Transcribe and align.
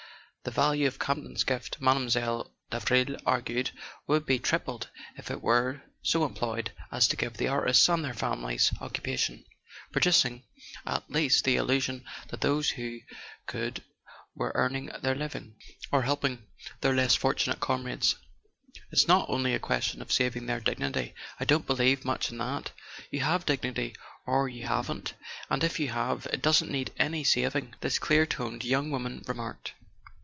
The 0.43 0.49
value 0.49 0.87
of 0.87 0.97
Campton's 0.97 1.43
gift, 1.43 1.79
Mile. 1.79 2.09
Davril 2.71 3.21
argued, 3.27 3.69
would 4.07 4.25
be 4.25 4.39
tripled 4.39 4.89
if 5.15 5.29
it 5.29 5.39
were 5.39 5.83
so 6.01 6.25
employed 6.25 6.71
as 6.91 7.07
to 7.09 7.15
give 7.15 7.37
the 7.37 7.47
artists 7.49 7.87
and 7.87 8.03
their 8.03 8.15
families 8.15 8.71
occupation: 8.81 9.45
producing 9.91 10.41
at 10.83 10.85
[170] 10.85 10.87
A 10.87 10.87
SON 10.87 10.95
AT 10.95 10.95
THE 10.95 11.13
FRONT 11.13 11.23
least 11.23 11.43
the 11.45 11.55
illusion 11.57 12.05
that 12.31 12.41
those 12.41 12.69
who 12.71 12.99
could 13.45 13.83
were 14.33 14.51
earning 14.55 14.89
their 15.03 15.13
living, 15.13 15.57
or 15.91 16.01
helping 16.01 16.43
their 16.81 16.95
less 16.95 17.13
fortunate 17.13 17.59
comrades. 17.59 18.15
"It's 18.89 19.07
not 19.07 19.29
only 19.29 19.53
a 19.53 19.59
question 19.59 20.01
of 20.01 20.11
saving 20.11 20.47
their 20.47 20.59
dignity: 20.59 21.13
I 21.39 21.45
don't 21.45 21.67
believe 21.67 22.03
much 22.03 22.31
in 22.31 22.39
that. 22.39 22.71
You 23.11 23.19
have 23.19 23.45
dignity 23.45 23.95
or 24.25 24.49
you 24.49 24.65
haven't—and 24.65 25.63
if 25.63 25.79
you 25.79 25.89
have, 25.89 26.25
it 26.33 26.41
doesn't 26.41 26.71
need 26.71 26.91
any 26.97 27.23
sav¬ 27.23 27.53
ing," 27.55 27.75
this 27.81 27.99
clear 27.99 28.25
toned 28.25 28.63
young 28.65 28.89
woman 28.89 29.23
remarked. 29.27 29.73